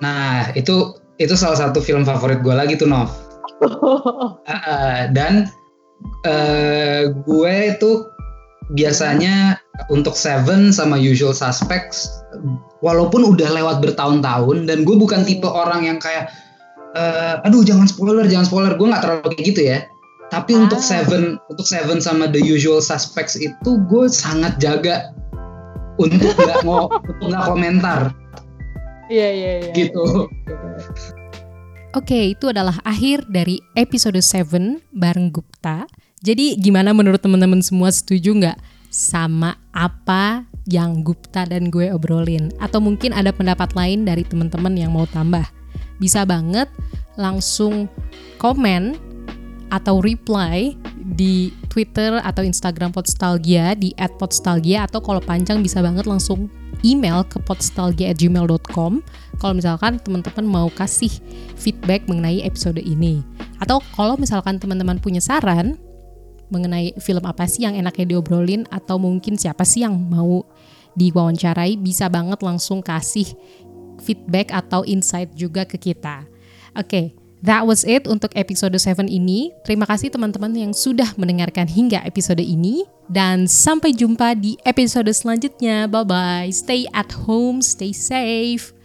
Nah 0.00 0.48
itu 0.56 0.96
itu 1.20 1.34
salah 1.36 1.60
satu 1.60 1.84
film 1.84 2.08
favorit 2.08 2.40
gue 2.40 2.54
lagi 2.54 2.80
tuh 2.80 2.88
Nov. 2.88 3.12
Uh, 3.60 5.10
dan 5.16 5.52
uh, 6.24 7.12
gue 7.12 7.54
itu 7.76 8.08
biasanya 8.72 9.60
untuk 9.92 10.16
Seven 10.16 10.70
sama 10.70 10.96
Usual 10.96 11.36
Suspects 11.36 12.08
walaupun 12.80 13.26
udah 13.26 13.50
lewat 13.50 13.82
bertahun-tahun 13.82 14.70
dan 14.70 14.86
gue 14.86 14.96
bukan 14.96 15.26
tipe 15.26 15.50
orang 15.50 15.84
yang 15.84 15.98
kayak 15.98 16.30
uh, 16.94 17.42
aduh 17.42 17.66
jangan 17.66 17.90
spoiler 17.90 18.24
jangan 18.24 18.46
spoiler. 18.46 18.72
Gue 18.78 18.88
nggak 18.88 19.02
terlalu 19.02 19.28
kayak 19.34 19.46
gitu 19.52 19.62
ya 19.74 19.78
tapi 20.28 20.52
ah. 20.56 20.68
untuk 20.68 20.80
Seven, 20.84 21.40
untuk 21.48 21.64
Seven 21.64 21.98
sama 22.04 22.28
The 22.28 22.40
Usual 22.40 22.84
Suspects 22.84 23.36
itu 23.40 23.70
gue 23.88 24.06
sangat 24.12 24.60
jaga 24.60 25.12
untuk 25.96 26.36
nggak 26.38 26.62
mau 26.68 26.92
untuk 26.92 27.26
nggak 27.32 27.44
komentar. 27.48 28.00
Iya 29.08 29.28
iya 29.32 29.52
iya. 29.64 29.72
Gitu. 29.72 30.04
Oke, 31.96 32.36
itu 32.36 32.52
adalah 32.52 32.76
akhir 32.84 33.24
dari 33.32 33.64
episode 33.72 34.20
7 34.20 34.84
bareng 34.92 35.32
Gupta. 35.32 35.88
Jadi 36.20 36.60
gimana 36.60 36.92
menurut 36.92 37.24
teman-teman 37.24 37.64
semua 37.64 37.88
setuju 37.88 38.36
nggak 38.36 38.58
sama 38.92 39.56
apa 39.72 40.44
yang 40.68 41.00
Gupta 41.00 41.48
dan 41.48 41.72
gue 41.72 41.88
obrolin? 41.88 42.52
Atau 42.60 42.84
mungkin 42.84 43.16
ada 43.16 43.32
pendapat 43.32 43.72
lain 43.72 44.04
dari 44.04 44.28
teman-teman 44.28 44.76
yang 44.76 44.92
mau 44.92 45.08
tambah? 45.08 45.48
Bisa 45.96 46.28
banget 46.28 46.68
langsung 47.16 47.88
komen 48.36 49.07
atau 49.68 50.00
reply 50.00 50.76
di 50.96 51.52
Twitter 51.68 52.20
atau 52.24 52.44
Instagram 52.44 52.92
Podstalgia 52.92 53.76
di 53.76 53.92
@podstalgia 53.96 54.88
atau 54.88 55.00
kalau 55.00 55.20
panjang 55.20 55.60
bisa 55.60 55.84
banget 55.84 56.08
langsung 56.08 56.48
email 56.86 57.26
ke 57.26 57.42
podstalgia@gmail.com 57.42 58.92
kalau 59.38 59.54
misalkan 59.54 59.98
teman-teman 59.98 60.46
mau 60.46 60.68
kasih 60.72 61.10
feedback 61.58 62.06
mengenai 62.06 62.42
episode 62.46 62.78
ini. 62.78 63.22
Atau 63.58 63.82
kalau 63.94 64.14
misalkan 64.14 64.62
teman-teman 64.62 65.02
punya 65.02 65.18
saran 65.18 65.78
mengenai 66.48 66.96
film 67.02 67.24
apa 67.28 67.44
sih 67.44 67.68
yang 67.68 67.76
enaknya 67.76 68.16
diobrolin 68.16 68.64
atau 68.72 68.96
mungkin 68.96 69.36
siapa 69.36 69.66
sih 69.68 69.84
yang 69.84 69.94
mau 69.94 70.46
diwawancarai 70.96 71.76
bisa 71.76 72.08
banget 72.08 72.40
langsung 72.40 72.80
kasih 72.80 73.28
feedback 74.00 74.54
atau 74.54 74.86
insight 74.86 75.30
juga 75.36 75.66
ke 75.68 75.76
kita. 75.76 76.24
Oke, 76.78 76.86
okay, 76.86 77.06
That 77.42 77.66
was 77.66 77.86
it 77.86 78.10
untuk 78.10 78.34
episode 78.34 78.74
7 78.74 79.06
ini. 79.06 79.54
Terima 79.62 79.86
kasih 79.86 80.10
teman-teman 80.10 80.50
yang 80.54 80.72
sudah 80.74 81.14
mendengarkan 81.14 81.70
hingga 81.70 82.02
episode 82.02 82.42
ini. 82.42 82.82
Dan 83.08 83.48
sampai 83.48 83.94
jumpa 83.94 84.36
di 84.36 84.58
episode 84.66 85.08
selanjutnya. 85.10 85.86
Bye-bye. 85.88 86.50
Stay 86.50 86.84
at 86.92 87.08
home, 87.26 87.62
stay 87.64 87.94
safe. 87.94 88.77